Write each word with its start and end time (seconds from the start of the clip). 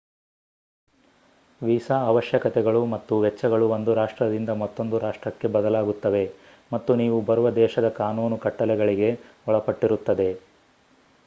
visa 1.61 1.97
ಅವಶ್ಯಕತೆಗಳು 2.05 2.81
ಮತ್ತು 2.93 3.19
ವೆಚ್ಚಗಳು 3.21 3.65
ಒಂದು 3.69 3.93
ರಾಷ್ಟ್ರದಿಂದ 3.93 4.49
ಮತ್ತೊಂದು 4.63 4.99
ರಾಷ್ಟ್ರಕ್ಕೆ 4.99 5.49
ಬದಲಾಗುತ್ತವೆ 5.49 6.23
ಮತ್ತು 6.71 6.95
ನೀವು 7.03 7.19
ಬರುವ 7.21 7.51
ದೇಶದ 7.61 7.89
ಕಾನೂನು 8.01 8.39
ಕಟ್ಟಲೆಗಳಿಗೆ 8.39 9.11
ಒಳಪಟ್ಟಿರುತ್ತದೆ 9.47 10.29